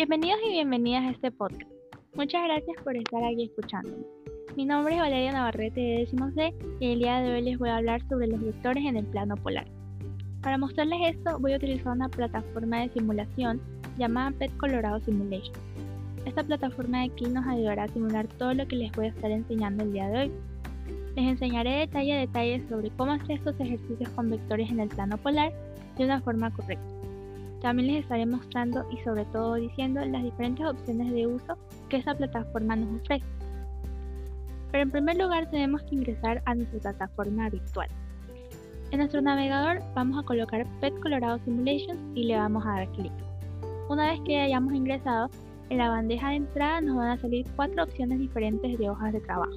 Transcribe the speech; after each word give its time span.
Bienvenidos 0.00 0.40
y 0.48 0.52
bienvenidas 0.52 1.04
a 1.04 1.10
este 1.10 1.30
podcast. 1.30 1.70
Muchas 2.14 2.42
gracias 2.44 2.74
por 2.82 2.96
estar 2.96 3.22
aquí 3.22 3.44
escuchándome. 3.44 4.02
Mi 4.56 4.64
nombre 4.64 4.94
es 4.94 5.00
Valeria 5.02 5.32
Navarrete 5.32 5.78
de 5.78 5.98
décimo 5.98 6.30
C 6.30 6.54
y 6.80 6.92
el 6.92 7.00
día 7.00 7.20
de 7.20 7.34
hoy 7.34 7.42
les 7.42 7.58
voy 7.58 7.68
a 7.68 7.76
hablar 7.76 8.00
sobre 8.08 8.28
los 8.28 8.40
vectores 8.40 8.82
en 8.86 8.96
el 8.96 9.04
plano 9.04 9.36
polar. 9.36 9.66
Para 10.40 10.56
mostrarles 10.56 11.16
esto 11.16 11.38
voy 11.38 11.52
a 11.52 11.58
utilizar 11.58 11.92
una 11.92 12.08
plataforma 12.08 12.80
de 12.80 12.88
simulación 12.94 13.60
llamada 13.98 14.30
PET 14.38 14.56
Colorado 14.56 15.00
Simulation. 15.00 15.54
Esta 16.24 16.44
plataforma 16.44 17.00
de 17.00 17.12
aquí 17.12 17.26
nos 17.26 17.46
ayudará 17.46 17.84
a 17.84 17.88
simular 17.88 18.26
todo 18.26 18.54
lo 18.54 18.66
que 18.66 18.76
les 18.76 18.92
voy 18.92 19.04
a 19.04 19.10
estar 19.10 19.30
enseñando 19.30 19.84
el 19.84 19.92
día 19.92 20.08
de 20.08 20.18
hoy. 20.18 20.32
Les 21.14 21.26
enseñaré 21.26 21.72
detalle 21.72 22.14
a 22.14 22.20
detalle 22.20 22.66
sobre 22.70 22.88
cómo 22.96 23.12
hacer 23.12 23.32
estos 23.32 23.60
ejercicios 23.60 24.08
con 24.16 24.30
vectores 24.30 24.70
en 24.70 24.80
el 24.80 24.88
plano 24.88 25.18
polar 25.18 25.52
de 25.98 26.04
una 26.06 26.22
forma 26.22 26.50
correcta. 26.50 27.00
También 27.60 27.88
les 27.88 28.02
estaré 28.04 28.24
mostrando 28.24 28.86
y 28.90 28.96
sobre 28.98 29.24
todo 29.26 29.54
diciendo 29.54 30.04
las 30.04 30.22
diferentes 30.22 30.66
opciones 30.66 31.12
de 31.12 31.26
uso 31.26 31.58
que 31.88 31.98
esta 31.98 32.14
plataforma 32.14 32.76
nos 32.76 33.02
ofrece. 33.02 33.24
Pero 34.72 34.84
en 34.84 34.90
primer 34.90 35.18
lugar 35.18 35.50
tenemos 35.50 35.82
que 35.82 35.96
ingresar 35.96 36.42
a 36.46 36.54
nuestra 36.54 36.80
plataforma 36.80 37.50
virtual. 37.50 37.88
En 38.92 38.98
nuestro 38.98 39.20
navegador 39.20 39.82
vamos 39.94 40.22
a 40.22 40.26
colocar 40.26 40.66
PET 40.80 40.98
Colorado 41.00 41.38
Simulations 41.44 42.00
y 42.14 42.24
le 42.24 42.36
vamos 42.36 42.64
a 42.64 42.70
dar 42.70 42.88
clic. 42.92 43.12
Una 43.88 44.10
vez 44.10 44.20
que 44.24 44.40
hayamos 44.40 44.72
ingresado, 44.72 45.28
en 45.68 45.78
la 45.78 45.90
bandeja 45.90 46.30
de 46.30 46.36
entrada 46.36 46.80
nos 46.80 46.96
van 46.96 47.10
a 47.10 47.18
salir 47.18 47.46
cuatro 47.56 47.84
opciones 47.84 48.18
diferentes 48.18 48.78
de 48.78 48.90
hojas 48.90 49.12
de 49.12 49.20
trabajo, 49.20 49.56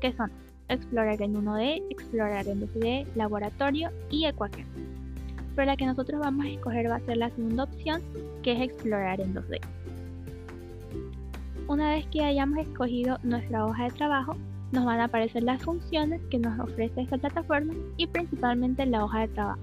que 0.00 0.12
son 0.14 0.30
Explorar 0.68 1.20
en 1.20 1.34
1D, 1.34 1.82
Explorar 1.90 2.48
en 2.48 2.62
2D, 2.62 3.06
Laboratorio 3.14 3.90
y 4.10 4.24
Ecuación 4.24 4.93
pero 5.54 5.66
la 5.66 5.76
que 5.76 5.86
nosotros 5.86 6.20
vamos 6.20 6.46
a 6.46 6.48
escoger 6.50 6.90
va 6.90 6.96
a 6.96 7.00
ser 7.00 7.16
la 7.16 7.30
segunda 7.30 7.64
opción, 7.64 8.02
que 8.42 8.52
es 8.52 8.60
explorar 8.60 9.20
en 9.20 9.34
2D. 9.34 9.60
Una 11.68 11.90
vez 11.90 12.06
que 12.08 12.22
hayamos 12.22 12.58
escogido 12.58 13.18
nuestra 13.22 13.64
hoja 13.64 13.84
de 13.84 13.90
trabajo, 13.90 14.36
nos 14.72 14.84
van 14.84 15.00
a 15.00 15.04
aparecer 15.04 15.42
las 15.42 15.62
funciones 15.62 16.20
que 16.30 16.38
nos 16.38 16.58
ofrece 16.58 17.02
esta 17.02 17.16
plataforma 17.16 17.72
y 17.96 18.06
principalmente 18.06 18.84
la 18.86 19.04
hoja 19.04 19.20
de 19.20 19.28
trabajo. 19.28 19.62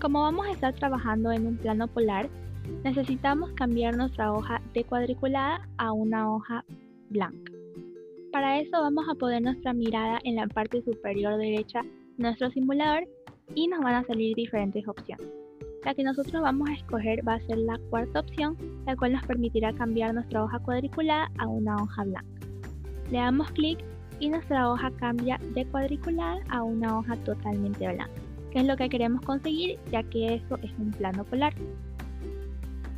Como 0.00 0.22
vamos 0.22 0.46
a 0.46 0.52
estar 0.52 0.72
trabajando 0.74 1.32
en 1.32 1.46
un 1.46 1.56
plano 1.56 1.88
polar, 1.88 2.28
necesitamos 2.84 3.50
cambiar 3.52 3.96
nuestra 3.96 4.32
hoja 4.32 4.60
de 4.72 4.84
cuadriculada 4.84 5.68
a 5.78 5.92
una 5.92 6.32
hoja 6.32 6.64
blanca. 7.10 7.52
Para 8.32 8.60
eso 8.60 8.80
vamos 8.80 9.06
a 9.08 9.14
poner 9.14 9.42
nuestra 9.42 9.72
mirada 9.72 10.18
en 10.24 10.36
la 10.36 10.46
parte 10.46 10.82
superior 10.82 11.38
derecha 11.38 11.82
de 11.82 12.22
nuestro 12.22 12.50
simulador 12.50 13.06
y 13.54 13.68
nos 13.68 13.80
van 13.80 13.94
a 13.94 14.04
salir 14.04 14.34
diferentes 14.34 14.86
opciones. 14.86 15.26
La 15.84 15.94
que 15.94 16.02
nosotros 16.02 16.42
vamos 16.42 16.68
a 16.68 16.74
escoger 16.74 17.26
va 17.26 17.34
a 17.34 17.40
ser 17.40 17.58
la 17.58 17.78
cuarta 17.90 18.20
opción, 18.20 18.56
la 18.86 18.96
cual 18.96 19.12
nos 19.12 19.24
permitirá 19.24 19.72
cambiar 19.72 20.12
nuestra 20.14 20.42
hoja 20.42 20.58
cuadriculada 20.58 21.30
a 21.38 21.46
una 21.46 21.76
hoja 21.76 22.04
blanca. 22.04 22.46
Le 23.10 23.18
damos 23.18 23.50
clic 23.52 23.78
y 24.18 24.28
nuestra 24.28 24.68
hoja 24.68 24.90
cambia 24.98 25.38
de 25.54 25.64
cuadriculada 25.66 26.40
a 26.48 26.62
una 26.62 26.98
hoja 26.98 27.16
totalmente 27.18 27.86
blanca, 27.86 28.20
que 28.50 28.60
es 28.60 28.66
lo 28.66 28.76
que 28.76 28.88
queremos 28.88 29.22
conseguir 29.22 29.78
ya 29.92 30.02
que 30.02 30.34
eso 30.34 30.58
es 30.62 30.72
un 30.78 30.90
plano 30.90 31.24
polar. 31.24 31.54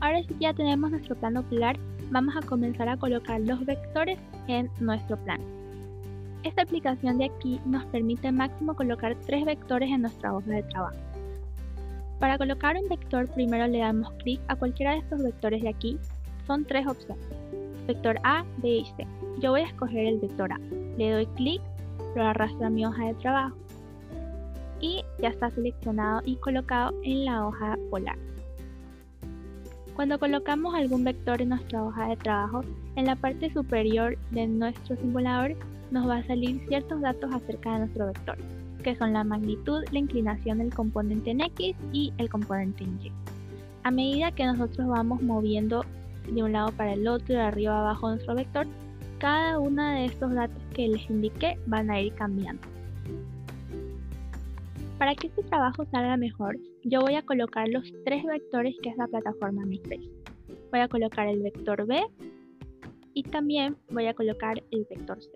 Ahora 0.00 0.22
que 0.22 0.34
ya 0.38 0.54
tenemos 0.54 0.90
nuestro 0.90 1.14
plano 1.16 1.42
polar, 1.42 1.78
vamos 2.10 2.36
a 2.36 2.46
comenzar 2.46 2.88
a 2.88 2.96
colocar 2.96 3.40
los 3.40 3.64
vectores 3.66 4.18
en 4.46 4.70
nuestro 4.80 5.16
plano. 5.24 5.57
Esta 6.44 6.62
aplicación 6.62 7.18
de 7.18 7.26
aquí 7.26 7.60
nos 7.66 7.84
permite 7.86 8.30
máximo 8.30 8.74
colocar 8.74 9.16
tres 9.26 9.44
vectores 9.44 9.90
en 9.90 10.02
nuestra 10.02 10.34
hoja 10.34 10.50
de 10.50 10.62
trabajo. 10.62 10.96
Para 12.20 12.38
colocar 12.38 12.76
un 12.76 12.88
vector 12.88 13.28
primero 13.28 13.66
le 13.66 13.78
damos 13.78 14.10
clic 14.22 14.40
a 14.48 14.56
cualquiera 14.56 14.92
de 14.92 14.98
estos 14.98 15.22
vectores 15.22 15.62
de 15.62 15.68
aquí. 15.68 15.98
Son 16.46 16.64
tres 16.64 16.86
opciones. 16.86 17.24
Vector 17.86 18.18
A, 18.24 18.44
B 18.58 18.68
y 18.68 18.84
C. 18.84 19.06
Yo 19.40 19.50
voy 19.50 19.62
a 19.62 19.66
escoger 19.66 20.06
el 20.06 20.18
vector 20.18 20.52
A. 20.52 20.58
Le 20.96 21.12
doy 21.12 21.26
clic, 21.36 21.62
lo 22.14 22.24
arrastro 22.24 22.66
a 22.66 22.70
mi 22.70 22.86
hoja 22.86 23.06
de 23.06 23.14
trabajo 23.14 23.56
y 24.80 25.02
ya 25.20 25.28
está 25.28 25.50
seleccionado 25.50 26.22
y 26.24 26.36
colocado 26.36 26.94
en 27.02 27.24
la 27.24 27.46
hoja 27.46 27.76
polar. 27.90 28.16
Cuando 29.94 30.18
colocamos 30.18 30.74
algún 30.74 31.02
vector 31.02 31.42
en 31.42 31.48
nuestra 31.48 31.82
hoja 31.82 32.08
de 32.08 32.16
trabajo, 32.16 32.60
en 32.94 33.06
la 33.06 33.16
parte 33.16 33.52
superior 33.52 34.16
de 34.30 34.46
nuestro 34.46 34.96
simulador 34.96 35.56
nos 35.90 36.08
va 36.08 36.18
a 36.18 36.26
salir 36.26 36.60
ciertos 36.68 37.00
datos 37.00 37.32
acerca 37.32 37.72
de 37.72 37.78
nuestro 37.80 38.06
vector, 38.06 38.38
que 38.82 38.96
son 38.96 39.12
la 39.12 39.24
magnitud, 39.24 39.82
la 39.90 39.98
inclinación 39.98 40.58
del 40.58 40.74
componente 40.74 41.30
en 41.30 41.40
X 41.40 41.76
y 41.92 42.12
el 42.18 42.28
componente 42.28 42.84
en 42.84 43.00
Y. 43.00 43.12
A 43.84 43.90
medida 43.90 44.32
que 44.32 44.44
nosotros 44.44 44.86
vamos 44.88 45.22
moviendo 45.22 45.84
de 46.30 46.42
un 46.42 46.52
lado 46.52 46.72
para 46.72 46.92
el 46.92 47.08
otro, 47.08 47.34
de 47.34 47.40
arriba 47.40 47.80
abajo 47.80 48.10
nuestro 48.10 48.34
vector, 48.34 48.66
cada 49.18 49.58
uno 49.58 49.82
de 49.94 50.04
estos 50.06 50.32
datos 50.32 50.62
que 50.74 50.88
les 50.88 51.08
indiqué 51.10 51.58
van 51.66 51.90
a 51.90 52.00
ir 52.00 52.12
cambiando. 52.14 52.62
Para 54.98 55.14
que 55.14 55.28
este 55.28 55.42
trabajo 55.44 55.84
salga 55.86 56.16
mejor, 56.16 56.58
yo 56.84 57.00
voy 57.00 57.14
a 57.14 57.22
colocar 57.22 57.68
los 57.68 57.84
tres 58.04 58.24
vectores 58.24 58.74
que 58.82 58.90
esta 58.90 59.06
plataforma 59.06 59.64
me 59.64 59.78
ofrece. 59.78 60.10
Voy 60.70 60.80
a 60.80 60.88
colocar 60.88 61.28
el 61.28 61.42
vector 61.42 61.86
B 61.86 62.02
y 63.14 63.22
también 63.22 63.76
voy 63.90 64.06
a 64.06 64.14
colocar 64.14 64.62
el 64.70 64.86
vector 64.90 65.20
C. 65.22 65.30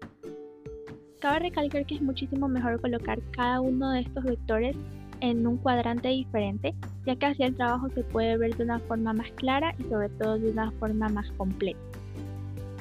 Cabe 1.23 1.39
recalcar 1.39 1.87
que 1.87 1.95
es 1.95 2.03
muchísimo 2.03 2.49
mejor 2.49 2.81
colocar 2.81 3.21
cada 3.31 3.61
uno 3.61 3.93
de 3.93 4.01
estos 4.01 4.25
vectores 4.25 4.75
en 5.21 5.47
un 5.47 5.57
cuadrante 5.57 6.09
diferente, 6.09 6.75
ya 7.07 7.15
que 7.15 7.27
así 7.27 7.45
el 7.45 7.55
trabajo 7.55 7.89
se 7.91 8.03
puede 8.03 8.37
ver 8.37 8.57
de 8.57 8.65
una 8.65 8.81
forma 8.81 9.13
más 9.13 9.31
clara 9.37 9.73
y 9.79 9.85
sobre 9.85 10.09
todo 10.09 10.37
de 10.37 10.51
una 10.51 10.73
forma 10.73 11.09
más 11.09 11.31
completa. 11.37 11.79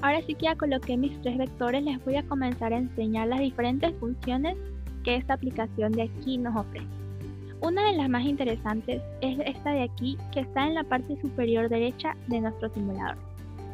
Ahora 0.01 0.23
sí 0.23 0.33
que 0.33 0.45
ya 0.45 0.55
coloqué 0.55 0.97
mis 0.97 1.21
tres 1.21 1.37
vectores, 1.37 1.83
les 1.83 2.03
voy 2.03 2.15
a 2.15 2.23
comenzar 2.23 2.73
a 2.73 2.79
enseñar 2.79 3.27
las 3.27 3.41
diferentes 3.41 3.93
funciones 3.99 4.57
que 5.03 5.17
esta 5.17 5.35
aplicación 5.35 5.91
de 5.91 6.01
aquí 6.01 6.39
nos 6.39 6.55
ofrece. 6.55 6.87
Una 7.61 7.91
de 7.91 7.97
las 7.97 8.09
más 8.09 8.25
interesantes 8.25 9.03
es 9.21 9.37
esta 9.45 9.69
de 9.69 9.83
aquí 9.83 10.17
que 10.31 10.39
está 10.39 10.65
en 10.65 10.73
la 10.73 10.83
parte 10.83 11.15
superior 11.21 11.69
derecha 11.69 12.15
de 12.25 12.41
nuestro 12.41 12.73
simulador, 12.73 13.17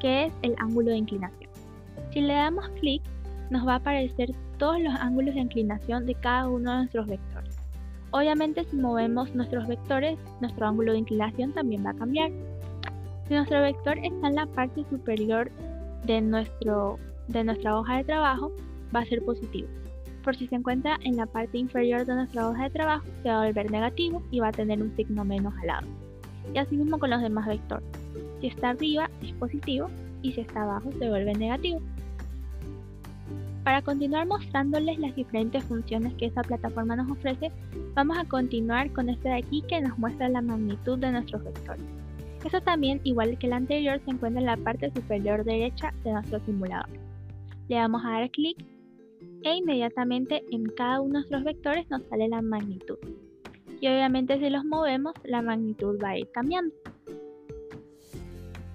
que 0.01 0.25
es 0.25 0.33
el 0.41 0.55
ángulo 0.57 0.91
de 0.91 0.97
inclinación. 0.97 1.49
Si 2.11 2.19
le 2.19 2.33
damos 2.33 2.67
clic, 2.81 3.01
nos 3.49 3.65
va 3.65 3.75
a 3.75 3.77
aparecer 3.77 4.35
todos 4.57 4.79
los 4.81 4.93
ángulos 4.95 5.35
de 5.35 5.41
inclinación 5.41 6.05
de 6.05 6.15
cada 6.15 6.47
uno 6.47 6.71
de 6.71 6.77
nuestros 6.77 7.07
vectores. 7.07 7.57
Obviamente 8.11 8.63
si 8.65 8.75
movemos 8.77 9.33
nuestros 9.35 9.67
vectores, 9.67 10.17
nuestro 10.41 10.67
ángulo 10.67 10.93
de 10.93 10.99
inclinación 10.99 11.53
también 11.53 11.85
va 11.85 11.91
a 11.91 11.95
cambiar. 11.95 12.31
Si 13.27 13.33
nuestro 13.33 13.61
vector 13.61 13.97
está 13.97 14.27
en 14.27 14.35
la 14.35 14.45
parte 14.45 14.85
superior 14.89 15.51
de, 16.05 16.21
nuestro, 16.21 16.97
de 17.27 17.43
nuestra 17.43 17.77
hoja 17.77 17.97
de 17.97 18.05
trabajo, 18.05 18.51
va 18.95 19.01
a 19.01 19.05
ser 19.05 19.23
positivo. 19.23 19.67
Por 20.23 20.35
si 20.35 20.47
se 20.47 20.55
encuentra 20.55 20.97
en 21.03 21.17
la 21.17 21.25
parte 21.25 21.57
inferior 21.57 22.05
de 22.05 22.15
nuestra 22.15 22.49
hoja 22.49 22.63
de 22.63 22.69
trabajo, 22.69 23.05
se 23.23 23.29
va 23.29 23.43
a 23.43 23.45
volver 23.45 23.71
negativo 23.71 24.23
y 24.31 24.39
va 24.39 24.49
a 24.49 24.51
tener 24.51 24.81
un 24.81 24.95
signo 24.95 25.25
menos 25.25 25.53
al 25.61 25.67
lado. 25.67 25.87
Y 26.53 26.57
así 26.57 26.77
mismo 26.77 26.97
con 26.97 27.09
los 27.09 27.21
demás 27.21 27.47
vectores. 27.47 27.87
Si 28.39 28.47
está 28.47 28.69
arriba 28.69 29.09
es 29.21 29.33
positivo 29.33 29.89
y 30.21 30.31
si 30.31 30.41
está 30.41 30.63
abajo 30.63 30.91
se 30.97 31.09
vuelve 31.09 31.33
negativo. 31.33 31.81
Para 33.67 33.81
continuar 33.81 34.25
mostrándoles 34.25 34.97
las 34.97 35.13
diferentes 35.13 35.61
funciones 35.65 36.13
que 36.13 36.27
esta 36.27 36.41
plataforma 36.41 36.95
nos 36.95 37.11
ofrece, 37.11 37.51
vamos 37.95 38.17
a 38.17 38.23
continuar 38.23 38.93
con 38.93 39.09
este 39.09 39.27
de 39.27 39.35
aquí 39.35 39.61
que 39.67 39.81
nos 39.81 39.99
muestra 39.99 40.29
la 40.29 40.41
magnitud 40.41 40.97
de 40.97 41.11
nuestros 41.11 41.43
vectores. 41.43 41.83
Eso 42.45 42.61
también, 42.61 43.01
igual 43.03 43.37
que 43.37 43.47
el 43.47 43.51
anterior, 43.51 43.99
se 44.05 44.11
encuentra 44.11 44.39
en 44.39 44.45
la 44.45 44.55
parte 44.55 44.89
superior 44.91 45.43
derecha 45.43 45.93
de 46.05 46.13
nuestro 46.13 46.39
simulador. 46.45 46.87
Le 47.67 47.75
damos 47.75 48.05
a 48.05 48.11
dar 48.11 48.31
clic 48.31 48.57
e 49.43 49.55
inmediatamente 49.57 50.45
en 50.49 50.67
cada 50.67 51.01
uno 51.01 51.15
de 51.15 51.19
nuestros 51.19 51.43
vectores 51.43 51.89
nos 51.89 52.03
sale 52.03 52.29
la 52.29 52.41
magnitud. 52.41 52.99
Y 53.81 53.87
obviamente 53.89 54.39
si 54.39 54.49
los 54.49 54.63
movemos, 54.63 55.13
la 55.25 55.41
magnitud 55.41 55.99
va 56.01 56.11
a 56.11 56.17
ir 56.17 56.31
cambiando. 56.31 56.73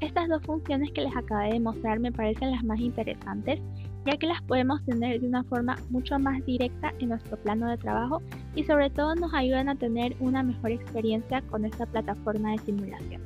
Estas 0.00 0.28
dos 0.28 0.42
funciones 0.42 0.90
que 0.90 1.00
les 1.00 1.16
acabé 1.16 1.54
de 1.54 1.60
mostrar 1.60 1.98
me 1.98 2.12
parecen 2.12 2.50
las 2.50 2.62
más 2.62 2.78
interesantes 2.78 3.58
ya 4.04 4.16
que 4.16 4.26
las 4.26 4.42
podemos 4.42 4.84
tener 4.84 5.20
de 5.20 5.28
una 5.28 5.44
forma 5.44 5.76
mucho 5.90 6.18
más 6.18 6.44
directa 6.44 6.92
en 6.98 7.10
nuestro 7.10 7.36
plano 7.36 7.68
de 7.68 7.78
trabajo 7.78 8.20
y 8.54 8.64
sobre 8.64 8.90
todo 8.90 9.14
nos 9.14 9.32
ayudan 9.34 9.68
a 9.68 9.76
tener 9.76 10.16
una 10.20 10.42
mejor 10.42 10.72
experiencia 10.72 11.42
con 11.42 11.64
esta 11.64 11.86
plataforma 11.86 12.52
de 12.52 12.58
simulación. 12.58 13.22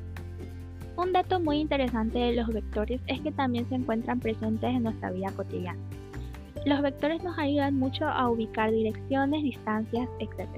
Un 0.97 1.13
dato 1.13 1.39
muy 1.39 1.59
interesante 1.59 2.17
de 2.17 2.33
los 2.33 2.47
vectores 2.47 3.01
es 3.07 3.21
que 3.21 3.31
también 3.31 3.67
se 3.69 3.75
encuentran 3.75 4.19
presentes 4.19 4.69
en 4.69 4.83
nuestra 4.83 5.11
vida 5.11 5.31
cotidiana. 5.35 5.79
Los 6.65 6.81
vectores 6.81 7.23
nos 7.23 7.37
ayudan 7.37 7.75
mucho 7.75 8.05
a 8.05 8.29
ubicar 8.29 8.71
direcciones, 8.71 9.43
distancias, 9.43 10.09
etc. 10.19 10.49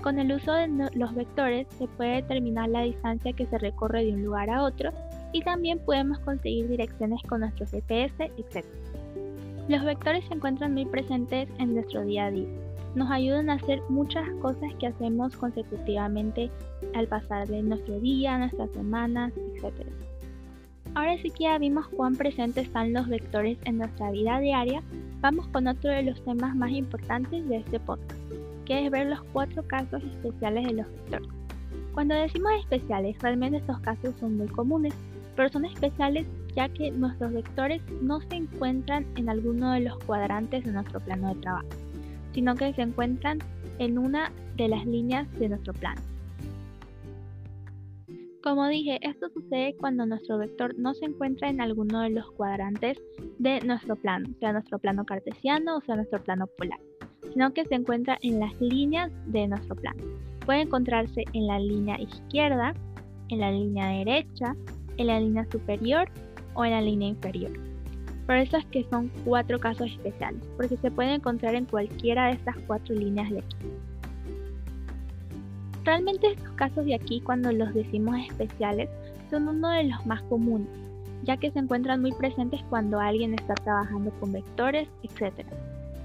Con 0.00 0.18
el 0.18 0.32
uso 0.32 0.52
de 0.52 0.68
los 0.94 1.14
vectores 1.14 1.66
se 1.76 1.88
puede 1.88 2.22
determinar 2.22 2.68
la 2.68 2.82
distancia 2.82 3.32
que 3.32 3.46
se 3.46 3.58
recorre 3.58 4.04
de 4.04 4.12
un 4.12 4.24
lugar 4.24 4.48
a 4.48 4.62
otro 4.62 4.90
y 5.32 5.42
también 5.42 5.80
podemos 5.80 6.20
conseguir 6.20 6.68
direcciones 6.68 7.20
con 7.28 7.40
nuestro 7.40 7.66
GPS, 7.66 8.30
etc. 8.36 8.64
Los 9.66 9.82
vectores 9.82 10.22
se 10.26 10.34
encuentran 10.34 10.74
muy 10.74 10.84
presentes 10.84 11.48
en 11.58 11.74
nuestro 11.74 12.04
día 12.04 12.26
a 12.26 12.30
día. 12.30 12.48
nos 12.94 13.10
ayudan 13.10 13.50
a 13.50 13.54
hacer 13.54 13.82
muchas 13.88 14.28
cosas 14.40 14.72
que 14.78 14.86
hacemos 14.86 15.34
consecutivamente 15.36 16.48
al 16.94 17.08
pasar 17.08 17.48
de 17.48 17.60
nuestro 17.60 17.98
día, 17.98 18.38
nuestras 18.38 18.70
semanas, 18.70 19.32
etc. 19.36 19.88
Ahora 20.94 21.18
sí 21.18 21.30
que 21.30 21.58
vimos 21.58 21.88
cuán 21.88 22.14
presentes 22.14 22.66
están 22.66 22.92
los 22.92 23.08
vectores 23.08 23.58
en 23.64 23.78
nuestra 23.78 24.12
vida 24.12 24.38
diaria, 24.38 24.80
vamos 25.20 25.48
con 25.48 25.66
otro 25.66 25.90
de 25.90 26.04
los 26.04 26.22
temas 26.24 26.54
más 26.54 26.70
importantes 26.70 27.48
de 27.48 27.56
este 27.56 27.80
podcast, 27.80 28.20
que 28.64 28.84
es 28.84 28.92
ver 28.92 29.08
los 29.08 29.24
cuatro 29.32 29.64
casos 29.66 30.04
especiales 30.04 30.66
de 30.66 30.74
los 30.74 30.86
vectores. 30.86 31.28
Cuando 31.94 32.14
decimos 32.14 32.52
especiales, 32.60 33.16
realmente 33.20 33.58
estos 33.58 33.80
casos 33.80 34.14
son 34.20 34.36
muy 34.36 34.46
comunes, 34.46 34.94
pero 35.34 35.48
son 35.48 35.64
especiales 35.64 36.26
ya 36.54 36.68
que 36.68 36.90
nuestros 36.90 37.32
vectores 37.32 37.82
no 38.00 38.20
se 38.20 38.36
encuentran 38.36 39.06
en 39.16 39.28
alguno 39.28 39.72
de 39.72 39.80
los 39.80 39.98
cuadrantes 40.04 40.64
de 40.64 40.72
nuestro 40.72 41.00
plano 41.00 41.34
de 41.34 41.40
trabajo, 41.40 41.68
sino 42.32 42.54
que 42.54 42.72
se 42.74 42.82
encuentran 42.82 43.38
en 43.78 43.98
una 43.98 44.32
de 44.56 44.68
las 44.68 44.86
líneas 44.86 45.30
de 45.38 45.48
nuestro 45.48 45.72
plano. 45.72 46.00
Como 48.42 48.68
dije, 48.68 48.98
esto 49.00 49.30
sucede 49.30 49.74
cuando 49.80 50.04
nuestro 50.04 50.36
vector 50.36 50.74
no 50.78 50.92
se 50.92 51.06
encuentra 51.06 51.48
en 51.48 51.62
alguno 51.62 52.02
de 52.02 52.10
los 52.10 52.30
cuadrantes 52.32 52.98
de 53.38 53.60
nuestro 53.62 53.96
plano, 53.96 54.28
sea 54.38 54.52
nuestro 54.52 54.78
plano 54.78 55.04
cartesiano 55.06 55.78
o 55.78 55.80
sea 55.80 55.96
nuestro 55.96 56.22
plano 56.22 56.46
polar, 56.58 56.78
sino 57.32 57.54
que 57.54 57.64
se 57.64 57.74
encuentra 57.74 58.18
en 58.20 58.40
las 58.40 58.52
líneas 58.60 59.10
de 59.26 59.48
nuestro 59.48 59.74
plano. 59.76 60.02
Puede 60.44 60.60
encontrarse 60.60 61.24
en 61.32 61.46
la 61.46 61.58
línea 61.58 61.98
izquierda, 61.98 62.74
en 63.30 63.40
la 63.40 63.50
línea 63.50 63.88
derecha, 63.88 64.54
en 64.98 65.06
la 65.06 65.20
línea 65.20 65.46
superior 65.50 66.06
o 66.54 66.64
en 66.64 66.72
la 66.72 66.80
línea 66.80 67.08
inferior. 67.08 67.52
Por 68.26 68.36
eso 68.36 68.56
es 68.56 68.64
que 68.66 68.86
son 68.88 69.10
cuatro 69.24 69.60
casos 69.60 69.90
especiales, 69.90 70.42
porque 70.56 70.76
se 70.78 70.90
puede 70.90 71.14
encontrar 71.14 71.54
en 71.54 71.66
cualquiera 71.66 72.26
de 72.26 72.32
estas 72.32 72.56
cuatro 72.66 72.94
líneas 72.94 73.30
de 73.30 73.38
aquí. 73.38 73.56
Realmente 75.84 76.28
estos 76.28 76.52
casos 76.52 76.86
de 76.86 76.94
aquí, 76.94 77.20
cuando 77.20 77.52
los 77.52 77.74
decimos 77.74 78.16
especiales, 78.26 78.88
son 79.30 79.48
uno 79.48 79.68
de 79.68 79.84
los 79.84 80.06
más 80.06 80.22
comunes, 80.22 80.68
ya 81.24 81.36
que 81.36 81.50
se 81.50 81.58
encuentran 81.58 82.00
muy 82.00 82.12
presentes 82.12 82.62
cuando 82.70 82.98
alguien 82.98 83.34
está 83.34 83.54
trabajando 83.54 84.10
con 84.20 84.32
vectores, 84.32 84.88
etc. 85.02 85.46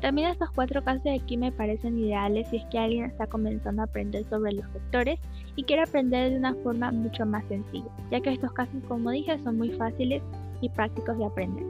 También 0.01 0.29
estos 0.29 0.51
cuatro 0.51 0.83
casos 0.83 1.03
de 1.03 1.15
aquí 1.15 1.37
me 1.37 1.51
parecen 1.51 1.97
ideales 1.97 2.47
si 2.49 2.57
es 2.57 2.65
que 2.65 2.79
alguien 2.79 3.05
está 3.05 3.27
comenzando 3.27 3.81
a 3.81 3.85
aprender 3.85 4.25
sobre 4.29 4.53
los 4.53 4.73
vectores 4.73 5.19
y 5.55 5.63
quiere 5.63 5.83
aprender 5.83 6.31
de 6.31 6.37
una 6.37 6.55
forma 6.55 6.91
mucho 6.91 7.25
más 7.25 7.45
sencilla, 7.45 7.89
ya 8.11 8.19
que 8.19 8.31
estos 8.31 8.51
casos, 8.51 8.81
como 8.87 9.11
dije, 9.11 9.37
son 9.39 9.57
muy 9.57 9.71
fáciles 9.71 10.21
y 10.61 10.69
prácticos 10.69 11.17
de 11.17 11.25
aprender. 11.25 11.65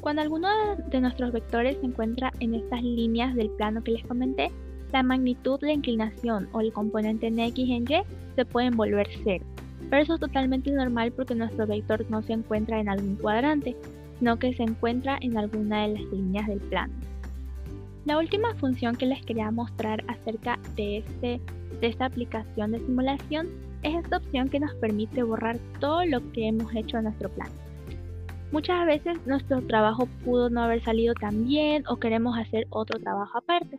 Cuando 0.00 0.22
alguno 0.22 0.48
de 0.90 1.00
nuestros 1.00 1.32
vectores 1.32 1.78
se 1.80 1.86
encuentra 1.86 2.32
en 2.40 2.54
estas 2.54 2.82
líneas 2.82 3.34
del 3.34 3.50
plano 3.50 3.82
que 3.82 3.92
les 3.92 4.04
comenté, 4.04 4.50
la 4.92 5.02
magnitud, 5.02 5.58
la 5.62 5.72
inclinación 5.72 6.48
o 6.52 6.60
el 6.60 6.72
componente 6.72 7.26
en 7.26 7.38
x 7.38 7.68
en 7.70 7.84
y 7.90 8.02
se 8.36 8.44
pueden 8.44 8.76
volver 8.76 9.08
cero. 9.24 9.44
Pero 9.90 10.02
eso 10.02 10.14
es 10.14 10.20
totalmente 10.20 10.70
normal 10.70 11.12
porque 11.12 11.34
nuestro 11.34 11.66
vector 11.66 12.04
no 12.10 12.22
se 12.22 12.34
encuentra 12.34 12.80
en 12.80 12.88
algún 12.88 13.16
cuadrante, 13.16 13.76
sino 14.18 14.38
que 14.38 14.54
se 14.54 14.62
encuentra 14.62 15.18
en 15.20 15.36
alguna 15.36 15.82
de 15.82 15.94
las 15.94 16.02
líneas 16.12 16.46
del 16.46 16.60
plano. 16.60 16.92
La 18.04 18.18
última 18.18 18.54
función 18.56 18.96
que 18.96 19.06
les 19.06 19.24
quería 19.24 19.50
mostrar 19.50 20.04
acerca 20.08 20.58
de, 20.76 20.98
este, 20.98 21.40
de 21.80 21.86
esta 21.86 22.04
aplicación 22.04 22.72
de 22.72 22.80
simulación 22.80 23.48
es 23.82 23.94
esta 23.96 24.18
opción 24.18 24.48
que 24.48 24.60
nos 24.60 24.74
permite 24.74 25.22
borrar 25.22 25.58
todo 25.80 26.04
lo 26.04 26.30
que 26.32 26.48
hemos 26.48 26.74
hecho 26.74 26.98
en 26.98 27.04
nuestro 27.04 27.30
plan. 27.30 27.48
Muchas 28.52 28.86
veces 28.86 29.26
nuestro 29.26 29.62
trabajo 29.66 30.06
pudo 30.24 30.48
no 30.48 30.62
haber 30.62 30.82
salido 30.82 31.14
tan 31.14 31.44
bien 31.44 31.84
o 31.88 31.96
queremos 31.96 32.38
hacer 32.38 32.66
otro 32.70 33.00
trabajo 33.00 33.38
aparte. 33.38 33.78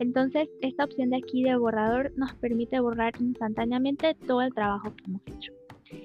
Entonces, 0.00 0.48
esta 0.60 0.84
opción 0.84 1.10
de 1.10 1.18
aquí 1.18 1.42
de 1.44 1.56
borrador 1.56 2.12
nos 2.16 2.34
permite 2.34 2.80
borrar 2.80 3.12
instantáneamente 3.20 4.14
todo 4.26 4.42
el 4.42 4.52
trabajo 4.52 4.92
que 4.94 5.04
hemos 5.06 5.22
hecho. 5.26 5.52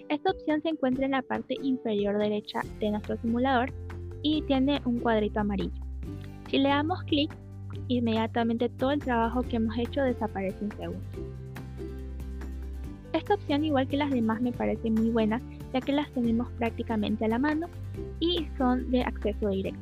Esta 0.10 0.32
opción 0.32 0.62
se 0.62 0.70
encuentra 0.70 1.06
en 1.06 1.12
la 1.12 1.22
parte 1.22 1.56
inferior 1.62 2.18
derecha 2.18 2.62
de 2.80 2.92
nuestro 2.92 3.18
simulador 3.18 3.72
y 4.22 4.42
tiene 4.44 4.82
un 4.86 5.00
cuadrito 5.00 5.40
amarillo. 5.40 5.82
Si 6.50 6.58
le 6.58 6.70
damos 6.70 7.04
clic, 7.04 7.32
inmediatamente 7.88 8.70
todo 8.70 8.92
el 8.92 9.00
trabajo 9.00 9.42
que 9.44 9.56
hemos 9.58 9.78
hecho 9.78 10.02
desaparece 10.02 10.64
en 10.64 10.72
segundos. 10.72 11.04
Esta 13.14 13.34
opción, 13.34 13.64
igual 13.66 13.88
que 13.88 13.98
las 13.98 14.12
demás, 14.12 14.42
me 14.42 14.52
parece 14.52 14.92
muy 14.92 15.10
buena, 15.10 15.42
ya 15.74 15.82
que 15.82 15.92
las 15.92 16.12
tenemos 16.12 16.50
prácticamente 16.54 17.26
a 17.26 17.30
la 17.30 17.40
mano 17.40 17.68
y 18.20 18.48
son 18.58 18.90
de 18.92 19.04
acceso 19.04 19.50
directo. 19.50 19.80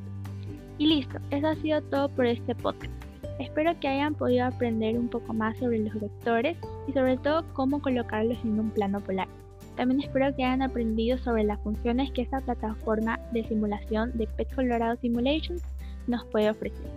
Y 0.77 0.87
listo, 0.87 1.17
eso 1.31 1.47
ha 1.47 1.55
sido 1.55 1.81
todo 1.83 2.09
por 2.09 2.25
este 2.25 2.53
podcast. 2.55 2.93
Espero 3.39 3.79
que 3.79 3.87
hayan 3.87 4.15
podido 4.15 4.45
aprender 4.45 4.97
un 4.97 5.09
poco 5.09 5.33
más 5.33 5.57
sobre 5.57 5.79
los 5.79 5.93
vectores 5.99 6.57
y 6.87 6.93
sobre 6.93 7.17
todo 7.17 7.45
cómo 7.53 7.81
colocarlos 7.81 8.37
en 8.43 8.59
un 8.59 8.71
plano 8.71 8.99
polar. 8.99 9.27
También 9.75 10.01
espero 10.01 10.35
que 10.35 10.43
hayan 10.43 10.63
aprendido 10.63 11.19
sobre 11.19 11.43
las 11.43 11.59
funciones 11.61 12.11
que 12.11 12.23
esta 12.23 12.41
plataforma 12.41 13.19
de 13.31 13.43
simulación 13.43 14.11
de 14.17 14.25
Pet 14.25 14.53
Colorado 14.55 14.97
Simulations 14.97 15.61
nos 16.07 16.25
puede 16.25 16.49
ofrecer. 16.49 16.87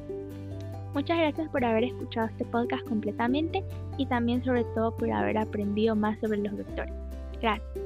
Muchas 0.94 1.19
gracias 1.19 1.48
por 1.50 1.64
haber 1.64 1.84
escuchado 1.84 2.28
este 2.28 2.44
podcast 2.46 2.82
completamente 2.88 3.62
y 3.98 4.06
también 4.06 4.43
sobre 4.44 4.64
todo 4.75 4.96
por 4.96 5.10
haber 5.10 5.38
aprendido 5.38 5.94
más 5.94 6.19
sobre 6.20 6.38
los 6.38 6.56
vectores. 6.56 6.93
Gracias. 7.40 7.80